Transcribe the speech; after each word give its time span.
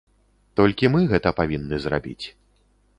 Толькі 0.59 0.91
мы 0.95 1.05
гэта 1.13 1.35
павінны 1.43 1.75
зрабіць. 1.87 2.25